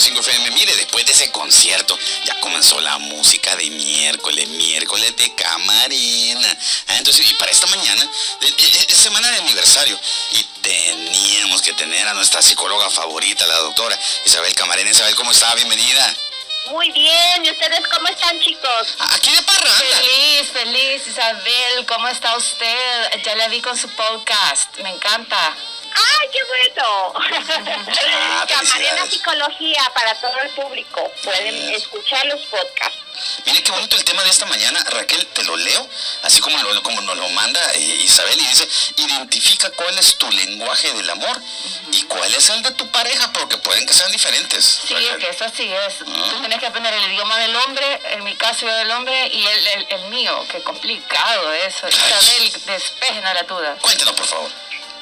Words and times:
100.5 0.00 0.20
FM. 0.20 0.50
Mire, 0.52 0.74
después 0.76 1.04
de 1.04 1.12
ese 1.12 1.30
concierto 1.30 1.98
ya 2.24 2.40
comenzó 2.40 2.80
la 2.80 2.96
música 2.98 3.54
de 3.56 3.68
miércoles, 3.70 4.48
miércoles 4.48 5.14
de 5.16 5.34
camarena. 5.34 6.56
Ah, 6.88 6.96
Entonces, 6.96 7.30
y 7.30 7.34
para 7.34 7.50
esta 7.50 7.66
mañana, 7.66 8.08
es 8.88 8.96
semana 8.96 9.30
de 9.30 9.38
aniversario, 9.38 9.98
y 10.32 10.44
teníamos 10.62 11.60
que 11.62 11.72
tener 11.74 12.08
a 12.08 12.14
nuestra 12.14 12.40
psicóloga 12.40 12.90
favorita, 12.90 13.46
la 13.46 13.56
doctora 13.58 13.98
Isabel 14.24 14.54
Camarena. 14.54 14.90
Isabel, 14.90 15.14
¿cómo 15.14 15.32
está? 15.32 15.54
Bienvenida. 15.54 16.14
Muy 16.70 16.90
bien, 16.92 17.44
¿y 17.44 17.50
ustedes 17.50 17.80
cómo 17.92 18.06
están, 18.08 18.38
chicos? 18.40 18.94
Aquí 18.98 19.30
de 19.30 19.42
parranda. 19.42 19.96
Feliz, 19.96 20.50
feliz, 20.52 21.06
Isabel, 21.06 21.86
¿cómo 21.86 22.08
está 22.08 22.36
usted? 22.36 23.22
Ya 23.24 23.34
la 23.34 23.48
vi 23.48 23.60
con 23.60 23.76
su 23.76 23.88
podcast, 23.88 24.78
me 24.78 24.90
encanta. 24.90 25.56
¡Ay, 25.94 26.28
qué 26.32 26.38
bueno! 26.44 27.12
Ah, 27.16 28.46
Camarena 28.48 28.74
felicidades. 28.74 29.10
Psicología 29.12 29.90
para 29.94 30.14
todo 30.20 30.38
el 30.42 30.50
público. 30.50 31.12
Pueden 31.22 31.70
escuchar 31.74 32.24
los 32.26 32.40
podcasts. 32.46 32.96
Mire 33.44 33.62
qué 33.62 33.70
bonito 33.70 33.96
el 33.96 34.04
tema 34.04 34.22
de 34.22 34.30
esta 34.30 34.46
mañana, 34.46 34.82
Raquel, 34.88 35.26
te 35.26 35.44
lo 35.44 35.54
leo, 35.54 35.86
así 36.22 36.40
como, 36.40 36.56
lo- 36.62 36.82
como 36.82 37.02
nos 37.02 37.16
lo 37.18 37.28
manda 37.30 37.60
eh, 37.74 37.78
Isabel 37.78 38.38
y 38.40 38.46
dice, 38.46 38.66
identifica 38.96 39.70
cuál 39.72 39.98
es 39.98 40.16
tu 40.16 40.30
lenguaje 40.30 40.90
del 40.94 41.10
amor 41.10 41.38
y 41.92 42.02
cuál 42.04 42.32
es 42.34 42.48
el 42.48 42.62
de 42.62 42.70
tu 42.72 42.90
pareja, 42.90 43.30
porque 43.32 43.58
pueden 43.58 43.84
que 43.86 43.92
sean 43.92 44.10
diferentes. 44.10 44.64
Sí, 44.88 44.94
es 44.94 45.16
que 45.18 45.28
eso 45.28 45.44
así 45.44 45.70
es. 45.70 45.98
Tú 45.98 46.40
tienes 46.40 46.60
que 46.60 46.66
aprender 46.66 46.94
el 46.94 47.12
idioma 47.12 47.36
del 47.38 47.54
hombre, 47.56 48.00
en 48.12 48.24
mi 48.24 48.34
caso 48.36 48.64
yo 48.66 48.74
del 48.74 48.90
hombre, 48.92 49.26
y 49.26 49.46
el, 49.46 49.66
el, 49.66 49.86
el 49.90 50.04
mío, 50.06 50.46
qué 50.50 50.62
complicado 50.62 51.52
eso. 51.52 51.88
Isabel, 51.88 52.52
despejen 52.64 53.22
la 53.24 53.42
duda. 53.42 53.76
Cuéntanos, 53.82 54.14
por 54.14 54.26
favor. 54.26 54.50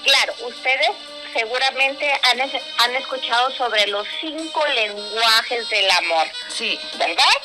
Claro, 0.08 0.34
ustedes 0.40 0.88
seguramente 1.34 2.10
han, 2.22 2.40
es- 2.40 2.62
han 2.78 2.96
escuchado 2.96 3.50
sobre 3.54 3.86
los 3.88 4.06
cinco 4.20 4.66
lenguajes 4.68 5.68
del 5.68 5.90
amor, 5.90 6.26
Sí, 6.56 6.80
¿verdad? 6.94 7.36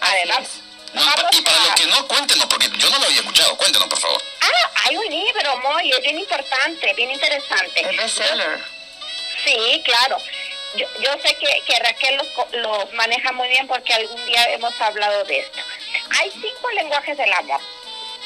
Además. 0.00 0.48
No, 0.94 1.02
y 1.30 1.42
para 1.42 1.58
los 1.58 1.74
que 1.74 1.86
no, 1.86 2.08
cuéntenos, 2.08 2.46
porque 2.46 2.70
yo 2.78 2.88
no 2.88 2.98
lo 2.98 3.04
había 3.04 3.20
escuchado, 3.20 3.54
cuéntenos, 3.58 3.86
por 3.88 3.98
favor. 4.00 4.22
Ah, 4.40 4.70
hay 4.84 4.96
un 4.96 5.04
libro, 5.10 5.56
muy, 5.58 5.90
es 5.90 6.00
bien 6.00 6.18
importante, 6.18 6.94
bien 6.94 7.10
interesante. 7.10 7.80
el 7.86 7.96
bestseller. 7.98 8.64
Sí, 9.44 9.82
claro. 9.84 10.16
Yo, 10.76 10.86
yo 11.00 11.10
sé 11.22 11.34
que, 11.36 11.62
que 11.66 11.78
Raquel 11.80 12.16
los, 12.16 12.26
co- 12.28 12.48
los 12.52 12.92
maneja 12.94 13.30
muy 13.32 13.48
bien 13.48 13.66
porque 13.66 13.92
algún 13.92 14.24
día 14.24 14.42
hemos 14.52 14.78
hablado 14.80 15.22
de 15.24 15.40
esto. 15.40 15.58
Hay 16.18 16.30
cinco 16.30 16.70
lenguajes 16.74 17.16
del 17.18 17.32
amor. 17.34 17.60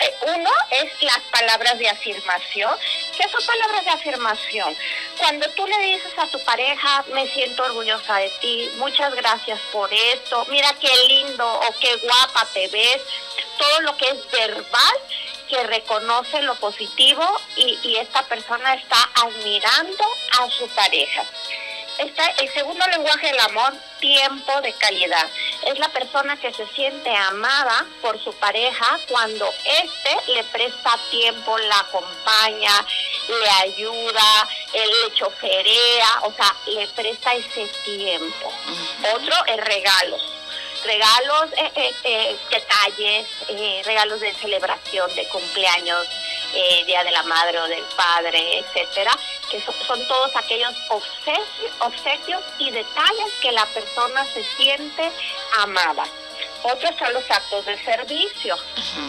Eh, 0.00 0.14
Uno 0.36 0.50
es 0.70 0.90
las 1.02 1.18
palabras 1.30 1.78
de 1.78 1.88
afirmación. 1.88 2.74
¿Qué 3.20 3.28
son 3.28 3.44
palabras 3.44 3.84
de 3.84 3.90
afirmación? 3.90 4.74
Cuando 5.18 5.46
tú 5.50 5.66
le 5.66 5.78
dices 5.80 6.12
a 6.16 6.26
tu 6.28 6.42
pareja, 6.42 7.04
me 7.12 7.28
siento 7.28 7.62
orgullosa 7.64 8.16
de 8.16 8.30
ti, 8.40 8.70
muchas 8.78 9.14
gracias 9.14 9.60
por 9.72 9.92
esto, 9.92 10.46
mira 10.48 10.72
qué 10.80 10.88
lindo 11.06 11.46
o 11.46 11.74
qué 11.78 11.96
guapa 11.96 12.46
te 12.54 12.66
ves, 12.68 13.02
todo 13.58 13.82
lo 13.82 13.94
que 13.98 14.08
es 14.08 14.30
verbal 14.30 14.96
que 15.50 15.62
reconoce 15.64 16.40
lo 16.40 16.54
positivo 16.54 17.22
y, 17.56 17.78
y 17.82 17.96
esta 17.96 18.22
persona 18.22 18.72
está 18.72 18.96
admirando 19.16 20.04
a 20.38 20.48
su 20.48 20.66
pareja. 20.68 21.22
Está 21.98 22.26
el 22.38 22.48
segundo 22.52 22.86
lenguaje 22.88 23.26
del 23.26 23.40
amor, 23.40 23.74
tiempo 24.00 24.60
de 24.62 24.72
calidad. 24.74 25.28
Es 25.66 25.78
la 25.78 25.88
persona 25.90 26.36
que 26.38 26.52
se 26.52 26.66
siente 26.68 27.14
amada 27.14 27.84
por 28.00 28.22
su 28.22 28.32
pareja 28.34 28.98
cuando 29.08 29.52
éste 29.82 30.32
le 30.32 30.42
presta 30.44 30.98
tiempo, 31.10 31.58
la 31.58 31.78
acompaña, 31.78 32.86
le 33.28 33.50
ayuda, 33.50 34.48
él 34.72 34.90
le 35.04 35.14
choferea, 35.14 36.20
o 36.22 36.32
sea, 36.32 36.54
le 36.66 36.86
presta 36.88 37.34
ese 37.34 37.66
tiempo. 37.84 38.52
Otro 39.14 39.34
es 39.46 39.56
regalos. 39.58 40.22
Regalos, 40.82 41.52
eh, 41.58 41.72
eh, 41.74 41.94
eh, 42.04 42.38
detalles, 42.50 43.26
eh, 43.48 43.82
regalos 43.84 44.18
de 44.20 44.32
celebración 44.36 45.14
de 45.14 45.28
cumpleaños, 45.28 46.06
eh, 46.54 46.84
Día 46.86 47.04
de 47.04 47.10
la 47.10 47.22
Madre 47.24 47.60
o 47.60 47.68
del 47.68 47.84
Padre, 47.94 48.60
etcétera, 48.60 49.16
que 49.50 49.60
son, 49.60 49.74
son 49.86 50.06
todos 50.06 50.34
aquellos 50.36 50.72
obsequios, 50.88 51.72
obsequios 51.80 52.42
y 52.58 52.70
detalles 52.70 53.32
que 53.40 53.52
la 53.52 53.66
persona 53.66 54.24
se 54.26 54.44
siente 54.56 55.10
amada. 55.58 56.04
Otros 56.62 56.90
son 56.98 57.12
los 57.14 57.30
actos 57.30 57.64
de 57.64 57.82
servicio. 57.82 58.56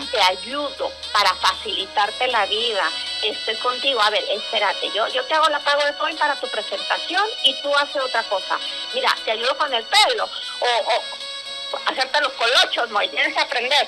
Te 0.10 0.22
ayudo 0.22 0.92
para 1.12 1.34
facilitarte 1.36 2.28
la 2.28 2.46
vida. 2.46 2.90
Estoy 3.24 3.56
contigo. 3.56 4.02
A 4.02 4.10
ver, 4.10 4.24
espérate. 4.30 4.90
Yo, 4.92 5.08
yo 5.10 5.24
te 5.26 5.34
hago 5.34 5.50
la 5.50 5.60
pago 5.60 5.84
de 5.84 5.94
hoy 6.00 6.14
para 6.16 6.36
tu 6.36 6.48
presentación 6.48 7.24
y 7.44 7.54
tú 7.62 7.76
haces 7.76 8.02
otra 8.02 8.24
cosa. 8.24 8.58
Mira, 8.94 9.14
te 9.26 9.32
ayudo 9.32 9.58
con 9.58 9.74
el 9.74 9.84
pelo. 9.84 10.30
O, 10.60 10.66
o 10.66 11.80
hacerte 11.88 12.22
los 12.22 12.32
colochos, 12.34 12.90
¿no? 12.90 13.02
Y 13.02 13.10
tienes 13.10 13.34
que 13.34 13.42
aprender 13.42 13.88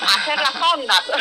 hacer 0.00 0.38
las 0.38 0.54
ondas. 0.74 1.02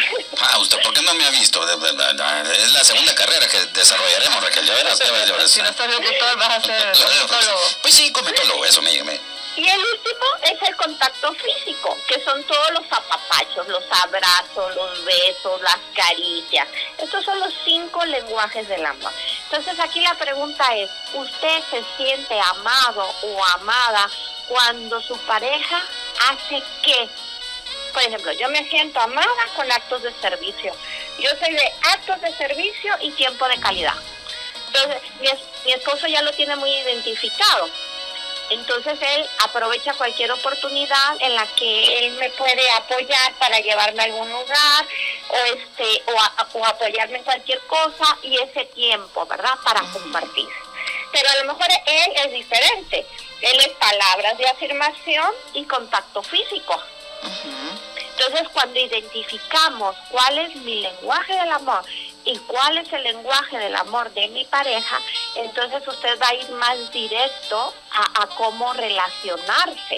Ah, 0.46 0.58
¿usted 0.60 0.78
por 0.82 0.94
qué 0.94 1.02
no 1.04 1.14
me 1.14 1.26
ha 1.26 1.30
visto? 1.30 1.64
Es 1.64 2.72
la 2.74 2.84
segunda 2.84 3.16
carrera 3.16 3.48
que 3.48 3.66
desarrollaremos, 3.68 4.44
Raquel, 4.44 4.66
ya 4.66 4.74
verás. 4.74 5.00
ya 5.00 5.12
verás, 5.12 5.28
ya 5.28 5.34
verás. 5.34 5.52
Si 5.52 5.62
no 5.62 5.74
sos 5.74 5.88
locutor, 5.88 6.38
vas 6.38 6.58
a 6.58 6.62
ser 6.62 6.98
locutólogo. 6.98 7.62
Pues 7.82 7.94
sí, 7.94 8.12
cometólogo, 8.12 8.66
eso, 8.66 8.82
me, 8.82 9.04
me. 9.04 9.34
Y 9.56 9.70
el 9.70 9.80
último 9.80 10.26
es 10.42 10.68
el 10.68 10.76
contacto 10.76 11.32
físico, 11.36 11.96
que 12.08 12.24
son 12.24 12.44
todos 12.44 12.72
los 12.72 12.86
apapachos, 12.90 13.68
los 13.68 13.84
abrazos, 13.92 14.76
los 14.76 15.06
besos, 15.06 15.62
las 15.62 15.78
caricias. 15.94 16.68
Estos 16.98 17.24
son 17.24 17.40
los 17.40 17.54
cinco 17.64 18.04
lenguajes 18.06 18.68
del 18.68 18.84
amor. 18.84 19.12
Entonces 19.44 19.80
aquí 19.80 20.02
la 20.02 20.16
pregunta 20.16 20.76
es, 20.76 20.90
¿usted 21.14 21.62
se 21.70 21.84
siente 21.98 22.40
amado 22.40 23.14
o 23.22 23.46
amada 23.60 24.10
cuando 24.48 25.00
su 25.02 25.16
pareja 25.20 25.84
hace 26.30 26.64
qué? 26.82 27.08
Por 27.94 28.02
ejemplo, 28.02 28.32
yo 28.34 28.50
me 28.50 28.68
siento 28.70 29.00
amada 29.00 29.30
con 29.56 29.72
actos 29.72 30.02
de 30.04 30.12
servicio. 30.20 30.76
Yo 31.20 31.30
soy 31.40 31.54
de 31.54 31.72
actos 31.94 32.20
de 32.22 32.36
servicio 32.36 32.96
y 33.02 33.12
tiempo 33.12 33.48
de 33.48 33.60
calidad. 33.60 33.94
Entonces, 34.68 35.02
mi, 35.22 35.28
es- 35.28 35.66
mi 35.66 35.72
esposo 35.74 36.08
ya 36.08 36.22
lo 36.24 36.32
tiene 36.34 36.56
muy 36.56 36.72
identificado. 36.72 37.70
Entonces 38.50 39.00
él 39.02 39.26
aprovecha 39.40 39.94
cualquier 39.94 40.32
oportunidad 40.32 41.16
en 41.22 41.34
la 41.34 41.46
que 41.56 42.00
él 42.06 42.12
me 42.16 42.30
puede 42.32 42.70
apoyar 42.72 43.34
para 43.40 43.60
llevarme 43.60 44.02
a 44.02 44.06
algún 44.06 44.30
lugar 44.30 44.86
o 45.30 45.36
este 45.56 46.04
o, 46.12 46.20
a- 46.20 46.48
o 46.54 46.66
apoyarme 46.66 47.20
en 47.20 47.24
cualquier 47.24 47.60
cosa 47.62 48.18
y 48.22 48.36
ese 48.38 48.66
tiempo, 48.66 49.26
¿verdad? 49.28 49.54
Para 49.64 49.82
compartir. 49.82 50.48
Pero 51.12 51.30
a 51.30 51.36
lo 51.44 51.54
mejor 51.54 51.68
él 51.86 52.12
es 52.26 52.32
diferente. 52.34 53.06
Él 53.42 53.60
es 53.62 53.70
palabras 53.70 54.38
de 54.38 54.48
afirmación 54.48 55.32
y 55.54 55.64
contacto 55.66 56.22
físico. 56.22 56.80
Entonces, 58.26 58.48
cuando 58.54 58.80
identificamos 58.80 59.96
cuál 60.10 60.38
es 60.38 60.56
mi 60.58 60.82
lenguaje 60.82 61.34
del 61.34 61.52
amor 61.52 61.84
y 62.26 62.38
cuál 62.40 62.78
es 62.78 62.92
el 62.94 63.04
lenguaje 63.04 63.58
del 63.58 63.76
amor 63.76 64.12
de 64.14 64.28
mi 64.30 64.46
pareja, 64.46 65.00
entonces 65.36 65.86
usted 65.88 66.20
va 66.22 66.28
a 66.30 66.34
ir 66.36 66.50
más 66.52 66.92
directo 66.92 67.74
a, 67.92 68.24
a 68.24 68.28
cómo 68.28 68.72
relacionarse 68.74 69.96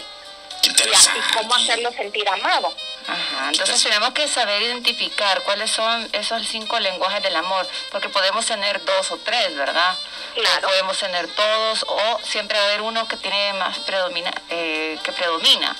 y, 0.63 0.67
a- 0.67 0.69
interesante. 0.69 1.19
y 1.19 1.33
cómo 1.37 1.55
hacerlo 1.55 1.91
sentir 1.91 2.27
amado. 2.27 2.73
Ajá, 3.07 3.49
entonces 3.51 3.83
tenemos 3.83 4.09
que 4.13 4.27
saber 4.27 4.61
identificar 4.63 5.43
cuáles 5.43 5.69
son 5.69 6.09
esos 6.13 6.47
cinco 6.47 6.79
lenguajes 6.79 7.21
del 7.21 7.35
amor, 7.35 7.67
porque 7.91 8.09
podemos 8.09 8.45
tener 8.45 8.83
dos 8.83 9.11
o 9.11 9.17
tres, 9.17 9.55
¿verdad? 9.55 9.95
Claro. 10.33 10.67
O 10.67 10.69
podemos 10.71 10.97
tener 10.97 11.27
todos, 11.35 11.85
o 11.87 12.19
siempre 12.23 12.57
va 12.57 12.63
a 12.63 12.67
haber 12.67 12.81
uno 12.81 13.07
que 13.07 13.17
tiene 13.17 13.53
más 13.53 13.77
predomina, 13.79 14.33
eh, 14.49 14.97
que 15.03 15.11
predomina. 15.11 15.75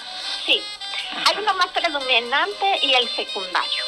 Sí, 0.45 0.63
hay 1.25 1.37
uno 1.37 1.53
más 1.55 1.67
predominante 1.67 2.79
y 2.81 2.93
el 2.93 3.09
secundario. 3.15 3.83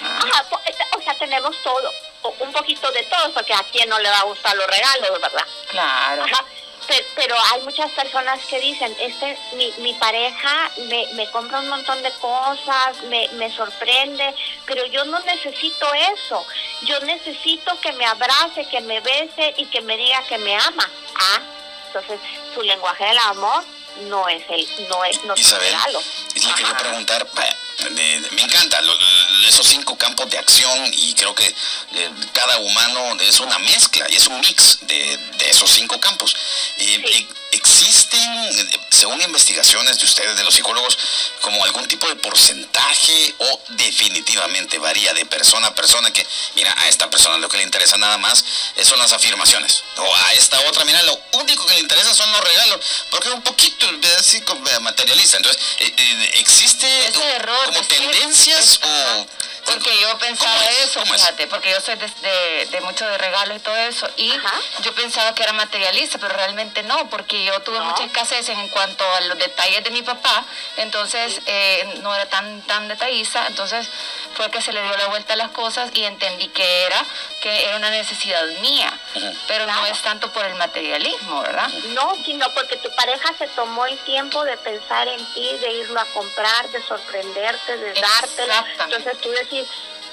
Ajá. 0.00 0.18
Ajá, 0.18 0.44
po- 0.48 0.60
o 0.98 1.02
sea, 1.02 1.14
tenemos 1.14 1.56
todo, 1.62 1.90
o 2.22 2.28
un 2.40 2.52
poquito 2.52 2.90
de 2.92 3.02
todo, 3.04 3.32
porque 3.32 3.52
a 3.54 3.62
quien 3.64 3.88
no 3.88 3.98
le 3.98 4.08
va 4.10 4.20
a 4.20 4.24
gustar 4.24 4.54
los 4.56 4.66
regalos, 4.66 5.20
¿verdad? 5.20 5.46
Claro. 5.68 6.22
Ajá, 6.24 6.44
pe- 6.86 7.06
pero 7.16 7.34
hay 7.52 7.60
muchas 7.62 7.90
personas 7.92 8.38
que 8.46 8.60
dicen, 8.60 8.94
este, 9.00 9.36
mi, 9.54 9.72
mi 9.78 9.94
pareja 9.94 10.70
me, 10.88 11.06
me 11.14 11.28
compra 11.30 11.58
un 11.60 11.68
montón 11.68 12.00
de 12.02 12.10
cosas, 12.12 13.02
me, 13.08 13.28
me 13.32 13.50
sorprende, 13.54 14.34
pero 14.66 14.84
yo 14.86 15.04
no 15.06 15.18
necesito 15.20 15.92
eso. 16.14 16.46
Yo 16.82 17.00
necesito 17.00 17.78
que 17.80 17.92
me 17.92 18.04
abrace, 18.06 18.66
que 18.68 18.80
me 18.82 19.00
bese 19.00 19.54
y 19.56 19.66
que 19.66 19.80
me 19.82 19.96
diga 19.96 20.22
que 20.24 20.38
me 20.38 20.54
ama. 20.56 20.88
Ah, 21.16 21.40
entonces 21.86 22.20
su 22.54 22.62
lenguaje 22.62 23.04
del 23.04 23.18
amor 23.18 23.64
no 24.08 24.26
es 24.28 24.42
el, 24.48 24.88
no 24.88 25.04
es, 25.04 25.22
no 25.24 25.34
es 25.34 25.40
Isabel, 25.40 25.72
regalo. 25.72 26.00
Y 26.42 26.46
le 26.46 26.54
quería 26.54 26.76
preguntar, 26.76 27.26
vaya, 27.34 27.56
de- 27.90 28.20
de- 28.20 28.30
me 28.32 28.42
encanta 28.42 28.80
lo- 28.82 28.96
esos 29.48 29.66
cinco 29.66 29.96
campos 29.96 30.28
de 30.30 30.38
acción 30.38 30.90
y 30.92 31.14
creo 31.14 31.34
que 31.34 31.46
eh, 31.46 32.10
cada 32.32 32.58
humano 32.58 33.16
es 33.20 33.40
una 33.40 33.58
mezcla 33.58 34.06
y 34.10 34.16
es 34.16 34.26
un 34.26 34.40
mix 34.40 34.78
de, 34.86 35.16
de 35.38 35.50
esos 35.50 35.70
cinco 35.70 35.98
campos. 36.00 36.34
Sí. 36.78 36.94
eh, 37.06 37.26
¿existen, 37.72 38.70
según 38.90 39.20
investigaciones 39.22 39.98
de 39.98 40.04
ustedes, 40.04 40.36
de 40.36 40.44
los 40.44 40.54
psicólogos, 40.54 40.98
como 41.40 41.64
algún 41.64 41.88
tipo 41.88 42.06
de 42.06 42.16
porcentaje 42.16 43.34
o 43.38 43.60
definitivamente 43.70 44.78
varía 44.78 45.14
de 45.14 45.24
persona 45.24 45.68
a 45.68 45.74
persona 45.74 46.12
que, 46.12 46.26
mira, 46.54 46.74
a 46.76 46.88
esta 46.88 47.08
persona 47.08 47.38
lo 47.38 47.48
que 47.48 47.56
le 47.56 47.62
interesa 47.62 47.96
nada 47.96 48.18
más 48.18 48.44
son 48.82 48.98
las 48.98 49.12
afirmaciones, 49.12 49.84
o 49.96 50.14
a 50.14 50.34
esta 50.34 50.60
otra, 50.68 50.84
mira, 50.84 51.02
lo 51.04 51.18
único 51.32 51.64
que 51.66 51.74
le 51.74 51.80
interesa 51.80 52.14
son 52.14 52.30
los 52.32 52.40
regalos, 52.42 52.80
porque 53.10 53.28
es 53.28 53.34
un 53.34 53.42
poquito 53.42 53.86
así 54.18 54.40
como 54.42 54.60
materialista. 54.80 55.38
Entonces, 55.38 55.62
eh, 55.78 55.94
eh, 55.96 56.30
¿existe 56.34 57.12
como 57.14 57.82
tendencias 57.86 58.80
o...? 58.82 59.26
Porque 59.64 59.96
yo 60.00 60.18
pensaba 60.18 60.60
eso, 60.82 61.00
fíjate, 61.06 61.46
porque 61.46 61.70
yo 61.70 61.80
soy 61.80 61.94
de, 61.94 62.06
de, 62.06 62.66
de 62.66 62.80
mucho 62.80 63.06
de 63.06 63.16
regalos 63.16 63.56
y 63.56 63.60
todo 63.60 63.76
eso, 63.76 64.08
y 64.16 64.30
Ajá. 64.32 64.54
yo 64.82 64.92
pensaba 64.94 65.34
que 65.34 65.42
era 65.44 65.52
materialista, 65.52 66.18
pero 66.18 66.34
realmente 66.34 66.82
no, 66.82 67.08
porque 67.08 67.44
yo 67.44 67.60
tuve 67.60 67.78
No. 67.78 67.84
mucha 67.84 68.04
escasez 68.04 68.48
en 68.48 68.68
cuanto 68.68 69.04
a 69.14 69.20
los 69.22 69.38
detalles 69.38 69.84
de 69.84 69.90
mi 69.90 70.02
papá, 70.02 70.44
entonces 70.76 71.40
eh, 71.46 72.00
no 72.02 72.14
era 72.14 72.26
tan, 72.28 72.60
tan 72.62 72.88
detallista, 72.88 73.46
entonces 73.46 73.88
fue 74.34 74.50
que 74.50 74.60
se 74.60 74.72
le 74.72 74.82
dio 74.82 74.96
la 74.96 75.06
vuelta 75.06 75.34
a 75.34 75.36
las 75.36 75.50
cosas 75.50 75.90
y 75.94 76.04
entendí 76.04 76.48
que 76.48 76.82
era, 76.84 77.04
que 77.42 77.64
era 77.66 77.76
una 77.76 77.90
necesidad 77.90 78.46
mía, 78.60 78.96
pero 79.48 79.66
no 79.66 79.84
es 79.86 80.00
tanto 80.02 80.30
por 80.32 80.44
el 80.46 80.54
materialismo, 80.54 81.42
¿verdad? 81.42 81.68
No, 81.88 82.14
sino 82.24 82.48
porque 82.54 82.76
tu 82.76 82.88
pareja 82.94 83.34
se 83.36 83.48
tomó 83.48 83.84
el 83.86 83.98
tiempo 84.04 84.44
de 84.44 84.56
pensar 84.58 85.08
en 85.08 85.18
ti, 85.34 85.50
de 85.58 85.72
irlo 85.72 86.00
a 86.00 86.04
comprar, 86.06 86.68
de 86.70 86.80
sorprenderte, 86.82 87.76
de 87.76 87.92
dártelo. 87.94 88.54
Entonces 88.84 89.20
tú 89.20 89.30
decís, 89.32 89.66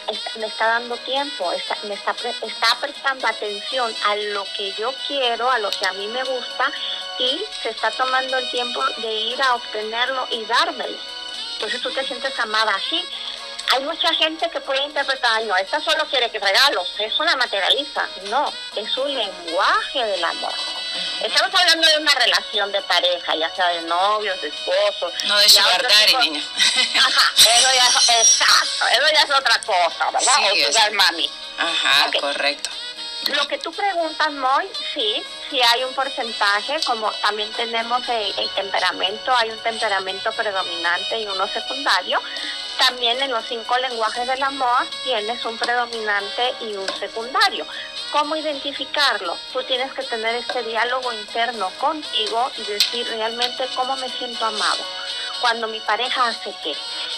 "Está- 0.08 0.40
me 0.40 0.48
está 0.48 0.66
dando 0.68 0.98
tiempo, 0.98 1.52
está, 1.54 1.78
me 1.84 1.94
está, 1.94 2.14
pre- 2.16 2.34
está 2.42 2.76
prestando 2.82 3.28
atención 3.28 3.96
a 4.08 4.16
lo 4.16 4.44
que 4.58 4.74
yo 4.74 4.92
quiero, 5.08 5.52
a 5.52 5.60
lo 5.60 5.70
que 5.70 5.86
a 5.86 5.94
mí 5.94 6.08
me 6.08 6.24
gusta 6.24 6.72
y 7.20 7.44
se 7.62 7.70
está 7.70 7.92
tomando 7.92 8.38
el 8.40 8.50
tiempo 8.50 8.84
de 8.98 9.14
ir 9.14 9.42
a 9.44 9.54
obtenerlo 9.54 10.28
y 10.32 10.44
dármelo. 10.46 10.98
Entonces 11.54 11.80
tú 11.82 11.92
te 11.92 12.04
sientes 12.06 12.40
amada 12.40 12.74
así. 12.74 13.06
Hay 13.72 13.84
mucha 13.84 14.14
gente 14.16 14.50
que 14.50 14.60
puede 14.62 14.82
interpretar, 14.84 15.32
"Ay, 15.36 15.46
no, 15.46 15.56
esta 15.58 15.80
solo 15.80 16.06
quiere 16.08 16.30
que 16.32 16.40
regalos, 16.40 16.92
es 17.00 17.20
una 17.20 17.36
materialista. 17.36 18.08
No, 18.26 18.52
es 18.76 18.98
un 18.98 19.14
lenguaje 19.14 20.04
del 20.06 20.24
amor. 20.24 20.54
Estamos 21.22 21.54
hablando 21.60 21.88
de 21.88 21.98
una 21.98 22.14
relación 22.16 22.72
de 22.72 22.82
pareja, 22.84 23.36
ya 23.36 23.54
sea 23.54 23.68
de 23.68 23.82
novios, 23.84 24.42
de 24.42 24.48
esposos. 24.48 25.14
No 25.26 25.38
de 25.38 25.50
sugar 25.50 25.82
daddy, 25.84 26.16
niña. 26.30 26.44
Ajá, 26.98 27.34
eso 27.38 27.70
ya 27.76 27.88
es, 27.88 28.10
exacto, 28.32 28.88
eso 28.88 29.08
ya 29.14 29.22
es 29.22 29.32
otra 29.32 29.62
cosa, 29.62 30.12
¿verdad? 30.12 30.34
Sí, 30.54 30.64
o 30.64 30.68
sugar 30.72 30.92
mami. 30.94 31.30
Ajá, 31.58 32.10
correcto. 32.20 32.70
Lo 33.26 33.48
que 33.48 33.58
tú 33.60 33.72
preguntas, 33.74 34.32
Moy, 34.32 34.68
sí, 34.94 35.22
sí 35.50 35.62
hay 35.62 35.84
un 35.84 35.94
porcentaje, 35.94 36.80
como 36.86 37.12
también 37.12 37.52
tenemos 37.52 38.08
el, 38.08 38.34
el 38.40 38.50
temperamento, 38.52 39.36
hay 39.38 39.52
un 39.52 39.60
temperamento 39.60 40.32
predominante 40.32 41.20
y 41.20 41.28
uno 41.28 41.46
secundario. 41.50 42.20
También 42.80 43.22
en 43.22 43.32
los 43.32 43.46
cinco 43.46 43.78
lenguajes 43.78 44.26
del 44.26 44.42
amor 44.42 44.88
tienes 45.04 45.44
un 45.46 45.58
predominante 45.58 46.54
y 46.62 46.76
un 46.76 46.88
secundario. 46.98 47.66
¿Cómo 48.12 48.36
identificarlo? 48.38 49.38
Tú 49.52 49.62
tienes 49.64 49.94
que 49.94 50.04
tener 50.04 50.36
este 50.36 50.64
diálogo 50.64 51.12
interno 51.14 51.70
contigo 51.78 52.52
y 52.58 52.64
decir 52.64 53.06
realmente 53.08 53.68
cómo 53.76 53.96
me 53.98 54.10
siento 54.10 54.46
amado 54.46 54.84
cuando 55.42 55.68
mi 55.68 55.80
pareja 55.82 56.28
hace 56.28 56.54
qué. 56.64 56.74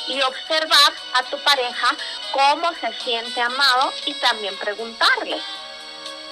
Y 0.08 0.22
observar 0.22 0.94
a 1.14 1.24
tu 1.24 1.38
pareja 1.40 1.96
cómo 2.32 2.72
se 2.82 2.92
siente 3.04 3.40
amado 3.40 3.94
y 4.06 4.14
también 4.16 4.58
preguntarle. 4.58 5.38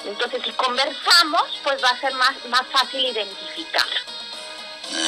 Entonces, 0.06 0.42
si 0.44 0.52
conversamos, 0.52 1.60
pues 1.62 1.82
va 1.82 1.90
a 1.90 2.00
ser 2.00 2.14
más, 2.14 2.44
más 2.46 2.66
fácil 2.72 3.04
identificar. 3.04 3.86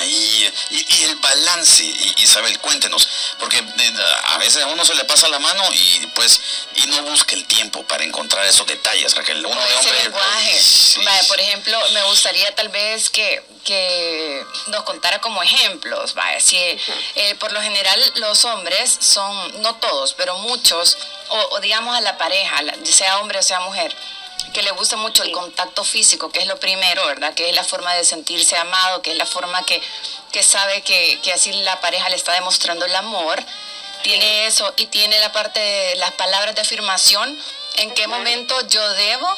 Y, 0.06 0.52
y 0.70 1.04
el 1.04 1.16
balance, 1.16 1.84
Isabel, 2.18 2.58
cuéntenos, 2.60 3.08
porque 3.38 3.58
eh, 3.58 3.92
a 4.24 4.38
veces 4.38 4.62
a 4.62 4.66
uno 4.66 4.84
se 4.84 4.94
le 4.94 5.04
pasa 5.04 5.28
la 5.28 5.38
mano 5.38 5.62
y 5.72 6.06
pues 6.14 6.40
y 6.76 6.86
no 6.86 7.02
busca 7.02 7.34
el 7.34 7.44
tiempo 7.46 7.82
para 7.84 8.04
encontrar 8.04 8.44
esos 8.46 8.66
detalles, 8.66 9.14
Raquel. 9.14 9.44
Uno 9.44 9.60
de 9.60 9.66
ese 9.66 9.76
hombre. 9.78 10.02
lenguaje. 10.04 10.62
Sí. 10.62 11.00
Por 11.28 11.40
ejemplo, 11.40 11.78
me 11.92 12.02
gustaría 12.04 12.54
tal 12.54 12.68
vez 12.68 13.10
que, 13.10 13.42
que 13.64 14.44
nos 14.68 14.82
contara 14.84 15.20
como 15.20 15.42
ejemplos. 15.42 16.14
Vaya, 16.14 16.40
si 16.40 16.56
eh, 16.56 17.34
por 17.38 17.52
lo 17.52 17.60
general 17.60 18.12
los 18.16 18.44
hombres 18.44 18.98
son, 19.00 19.62
no 19.62 19.76
todos, 19.76 20.14
pero 20.14 20.36
muchos, 20.38 20.96
o, 21.28 21.38
o 21.52 21.60
digamos 21.60 21.96
a 21.96 22.00
la 22.00 22.16
pareja, 22.18 22.62
sea 22.84 23.18
hombre 23.18 23.38
o 23.38 23.42
sea 23.42 23.60
mujer, 23.60 23.94
que 24.52 24.62
le 24.62 24.70
gusta 24.72 24.96
mucho 24.96 25.22
el 25.22 25.32
contacto 25.32 25.84
físico, 25.84 26.30
que 26.30 26.40
es 26.40 26.46
lo 26.46 26.58
primero, 26.58 27.06
¿verdad? 27.06 27.34
Que 27.34 27.48
es 27.48 27.54
la 27.54 27.64
forma 27.64 27.94
de 27.94 28.04
sentirse 28.04 28.56
amado, 28.56 29.02
que 29.02 29.12
es 29.12 29.16
la 29.16 29.26
forma 29.26 29.64
que, 29.64 29.80
que 30.30 30.42
sabe 30.42 30.82
que, 30.82 31.20
que 31.22 31.32
así 31.32 31.52
la 31.52 31.80
pareja 31.80 32.08
le 32.08 32.16
está 32.16 32.32
demostrando 32.32 32.84
el 32.84 32.94
amor. 32.96 33.42
Tiene 34.02 34.46
eso 34.46 34.72
y 34.76 34.86
tiene 34.86 35.18
la 35.20 35.32
parte 35.32 35.60
de 35.60 35.96
las 35.96 36.12
palabras 36.12 36.54
de 36.54 36.60
afirmación. 36.60 37.38
¿En 37.76 37.92
qué 37.94 38.06
momento 38.06 38.54
yo 38.68 38.86
debo 38.94 39.28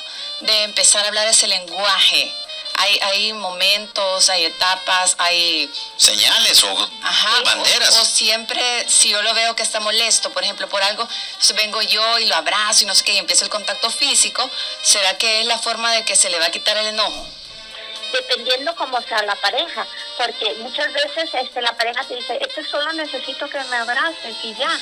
de 0.41 0.63
empezar 0.65 1.05
a 1.05 1.09
hablar 1.09 1.29
ese 1.29 1.47
lenguaje? 1.47 2.33
Hay, 2.77 2.99
hay 3.03 3.33
momentos, 3.33 4.29
hay 4.31 4.47
etapas, 4.47 5.15
hay 5.19 5.71
Señales 5.97 6.63
o 6.65 6.91
Ajá, 7.03 7.41
banderas. 7.45 7.97
O, 7.97 8.03
o 8.03 8.05
siempre, 8.05 8.61
si 8.89 9.11
yo 9.11 9.23
lo 9.23 9.33
veo 9.33 9.55
que 9.55 9.63
está 9.63 9.81
molesto, 9.81 10.31
por 10.31 10.43
ejemplo, 10.43 10.69
por 10.69 10.83
algo, 10.83 11.07
entonces 11.33 11.57
vengo 11.57 11.81
yo 11.83 12.19
y 12.19 12.27
lo 12.27 12.35
abrazo 12.35 12.83
y 12.83 12.87
no 12.87 12.95
sé 12.95 13.05
qué, 13.05 13.13
y 13.13 13.19
empieza 13.19 13.45
el 13.45 13.51
contacto 13.51 13.91
físico, 13.91 14.49
¿será 14.83 15.17
que 15.17 15.41
es 15.41 15.47
la 15.47 15.59
forma 15.59 15.93
de 15.93 16.05
que 16.05 16.17
se 16.17 16.31
le 16.31 16.39
va 16.39 16.47
a 16.47 16.51
quitar 16.51 16.77
el 16.77 16.87
enojo? 16.87 17.27
Dependiendo 18.13 18.75
cómo 18.77 19.01
sea 19.03 19.23
la 19.23 19.35
pareja, 19.37 19.87
porque 20.17 20.55
muchas 20.61 20.93
veces 20.93 21.31
este, 21.33 21.61
la 21.63 21.77
pareja 21.77 22.05
te 22.05 22.15
dice, 22.15 22.39
este 22.41 22.65
solo 22.69 22.93
necesito 22.93 23.49
que 23.49 23.59
me 23.65 23.77
abraces 23.77 24.37
y 24.43 24.55
ya. 24.55 24.79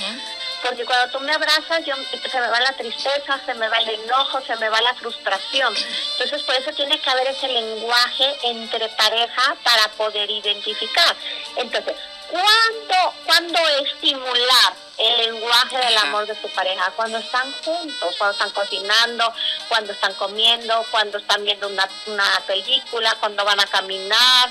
Porque 0.62 0.84
cuando 0.84 1.10
tú 1.10 1.24
me 1.24 1.32
abrazas, 1.32 1.84
yo, 1.84 1.94
se 1.96 2.40
me 2.40 2.48
va 2.48 2.60
la 2.60 2.72
tristeza, 2.72 3.40
se 3.44 3.54
me 3.54 3.68
va 3.68 3.78
el 3.78 3.90
enojo, 3.90 4.40
se 4.42 4.56
me 4.56 4.68
va 4.68 4.80
la 4.80 4.94
frustración. 4.94 5.74
Entonces, 6.12 6.42
por 6.42 6.54
eso 6.54 6.72
tiene 6.72 7.00
que 7.00 7.10
haber 7.10 7.26
ese 7.26 7.48
lenguaje 7.48 8.36
entre 8.44 8.88
pareja 8.90 9.56
para 9.64 9.88
poder 9.88 10.30
identificar. 10.30 11.16
Entonces, 11.56 11.96
¿cuándo, 12.30 13.14
¿cuándo 13.26 13.58
estimular 13.84 14.74
el 14.98 15.32
lenguaje 15.32 15.78
del 15.78 15.98
amor 15.98 16.26
de 16.26 16.34
tu 16.36 16.48
pareja? 16.50 16.92
Cuando 16.94 17.18
están 17.18 17.52
juntos, 17.64 18.14
cuando 18.16 18.32
están 18.32 18.50
cocinando, 18.50 19.34
cuando 19.68 19.92
están 19.92 20.14
comiendo, 20.14 20.86
cuando 20.90 21.18
están 21.18 21.44
viendo 21.44 21.66
una, 21.66 21.88
una 22.06 22.40
película, 22.46 23.16
cuando 23.18 23.44
van 23.44 23.58
a 23.60 23.66
caminar. 23.66 24.50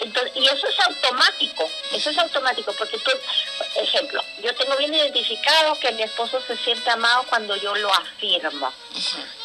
Entonces, 0.00 0.32
y 0.36 0.46
eso 0.46 0.66
es 0.68 0.78
automático, 0.86 1.68
eso 1.92 2.10
es 2.10 2.18
automático, 2.18 2.72
porque 2.78 2.98
tú, 2.98 3.10
ejemplo, 3.76 4.22
yo 4.42 4.54
tengo 4.54 4.76
bien 4.76 4.94
identificado 4.94 5.78
que 5.80 5.92
mi 5.92 6.02
esposo 6.02 6.40
se 6.46 6.56
siente 6.56 6.88
amado 6.90 7.24
cuando 7.28 7.56
yo 7.56 7.74
lo 7.74 7.92
afirmo. 7.92 8.72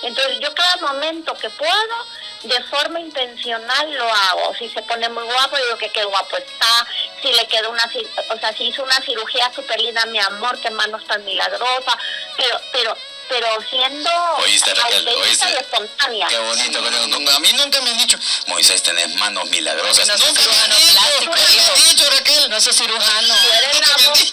Entonces, 0.03 0.39
yo 0.39 0.53
cada 0.53 0.77
momento 0.77 1.33
que 1.35 1.49
puedo, 1.49 2.05
de 2.43 2.61
forma 2.63 2.99
intencional 2.99 3.93
lo 3.93 4.03
hago. 4.03 4.53
Si 4.55 4.69
se 4.69 4.81
pone 4.83 5.07
muy 5.09 5.23
guapo, 5.23 5.57
digo 5.57 5.77
que 5.77 5.89
qué 5.89 6.03
guapo 6.03 6.37
está. 6.37 6.87
Si 7.21 7.31
le 7.31 7.47
quedó 7.47 7.71
una, 7.71 7.89
o 8.29 8.37
sea, 8.37 8.53
si 8.53 8.65
hizo 8.65 8.83
una 8.83 8.99
cirugía 9.01 9.51
súper 9.53 9.79
linda, 9.79 10.05
mi 10.07 10.19
amor, 10.19 10.59
qué 10.59 10.69
manos 10.71 11.05
tan 11.05 11.23
milagrosas. 11.25 11.95
Pero, 12.37 12.61
pero, 12.71 12.97
pero 13.33 13.47
siendo 13.67 14.09
Oíste, 14.43 14.73
Raquel, 14.75 15.07
oíste. 15.07 15.49
y 15.49 15.53
espontánea. 15.55 16.27
Qué 16.27 16.37
bonito. 16.37 16.79
A 16.79 17.39
mí 17.39 17.53
nunca 17.53 17.81
me 17.81 17.89
han 17.89 17.97
dicho, 17.97 18.17
Moisés, 18.45 18.83
tenés 18.83 19.09
manos 19.15 19.49
milagrosas. 19.49 20.07
No 20.07 20.17
sos 20.17 20.27
nunca 20.27 20.41
me 20.41 20.47
han 20.51 20.71
cirujano 20.73 20.75
dicho, 20.75 21.31
plástico, 21.31 21.31
nunca 21.35 21.73
me 21.73 21.73
han 21.73 21.89
dicho, 21.89 22.09
Raquel. 22.11 22.49
No 22.49 22.61
soy 22.61 22.73
cirujano. 22.73 23.35
Tú 23.35 23.49
eres 23.51 23.89
la 23.89 24.09
voz, 24.09 24.31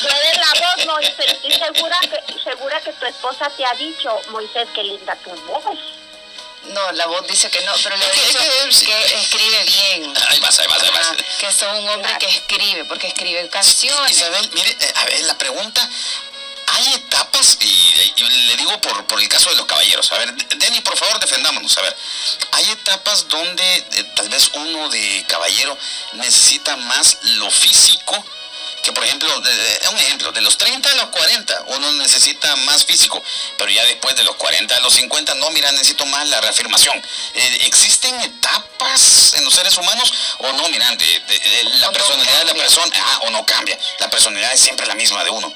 tú 0.00 0.08
eres 0.08 0.36
la 0.36 0.52
voz, 0.76 0.86
Moisés. 0.86 1.16
Estoy 1.42 1.52
segura 1.52 1.98
que, 2.00 2.40
segura 2.44 2.80
que 2.82 2.92
tu 2.92 3.06
esposa 3.06 3.50
te 3.56 3.64
ha 3.64 3.72
dicho, 3.74 4.20
Moisés, 4.28 4.68
qué 4.74 4.82
linda 4.82 5.16
tu 5.24 5.30
voz. 5.30 5.78
No, 6.64 6.92
la 6.92 7.06
voz 7.06 7.26
dice 7.26 7.48
que 7.50 7.62
no, 7.62 7.72
pero 7.82 7.96
le 7.96 8.04
he 8.04 8.08
Es 8.10 8.36
que- 8.36 8.86
que- 8.86 9.14
escribe 9.22 9.64
bien. 9.64 10.14
Ahí 10.28 10.38
vas, 10.40 10.58
ahí 10.58 10.66
vas, 10.68 10.82
ahí 10.82 10.90
vas. 10.90 11.06
Ah, 11.12 11.16
que 11.40 11.50
soy 11.52 11.78
un 11.78 11.88
hombre 11.88 12.12
que 12.18 12.26
escribe, 12.26 12.84
porque 12.84 13.06
escribe 13.06 13.48
canciones. 13.48 14.10
Isabel, 14.12 14.50
mire, 14.52 14.70
eh, 14.78 14.92
a 14.96 15.04
ver, 15.06 15.20
la 15.22 15.38
pregunta, 15.38 15.88
hay 16.72 16.94
etapas, 16.94 17.58
y, 17.60 17.64
y 18.16 18.22
le 18.46 18.56
digo 18.56 18.80
por, 18.80 19.04
por 19.06 19.20
el 19.20 19.28
caso 19.28 19.50
de 19.50 19.56
los 19.56 19.66
caballeros, 19.66 20.10
a 20.12 20.18
ver, 20.18 20.34
Denny, 20.34 20.80
por 20.80 20.96
favor, 20.96 21.18
defendámonos, 21.20 21.76
a 21.78 21.82
ver, 21.82 21.96
hay 22.52 22.70
etapas 22.70 23.28
donde 23.28 23.76
eh, 23.76 24.04
tal 24.14 24.28
vez 24.28 24.50
uno 24.54 24.88
de 24.88 25.24
caballero 25.28 25.76
necesita 26.14 26.76
más 26.76 27.18
lo 27.22 27.50
físico, 27.50 28.24
que 28.82 28.92
por 28.92 29.04
ejemplo, 29.04 29.40
de- 29.40 29.54
de- 29.54 29.88
un 29.88 29.96
ejemplo, 29.98 30.32
de 30.32 30.40
los 30.40 30.56
30 30.56 30.90
a 30.90 30.94
los 30.94 31.06
40 31.10 31.64
uno 31.68 31.92
necesita 31.92 32.54
más 32.56 32.84
físico, 32.84 33.22
pero 33.58 33.70
ya 33.70 33.84
después 33.84 34.16
de 34.16 34.24
los 34.24 34.36
40 34.36 34.74
a 34.74 34.80
los 34.80 34.94
50, 34.94 35.34
no, 35.34 35.50
mira, 35.50 35.70
necesito 35.72 36.06
más 36.06 36.26
la 36.28 36.40
reafirmación. 36.40 36.96
Eh, 37.34 37.58
¿Existen 37.66 38.18
etapas 38.20 39.34
en 39.34 39.44
los 39.44 39.54
seres 39.54 39.76
humanos 39.76 40.12
o 40.38 40.52
no? 40.52 40.68
Mira, 40.70 40.88
de- 40.96 41.22
la 41.78 41.88
O 41.88 41.90
no 41.90 41.92
personalidad 41.92 42.38
de 42.38 42.44
la 42.46 42.54
persona, 42.54 42.96
ah, 43.04 43.18
o 43.24 43.30
no 43.30 43.44
cambia, 43.44 43.78
la 43.98 44.08
personalidad 44.08 44.52
es 44.54 44.60
siempre 44.60 44.86
la 44.86 44.94
misma 44.94 45.22
de 45.24 45.30
uno. 45.30 45.52